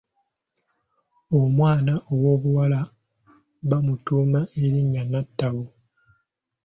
Omwana 1.39 1.93
owobuwala 2.13 2.79
baamutuuma 3.69 4.39
erinnya 4.63 5.03
Natabo. 5.11 5.65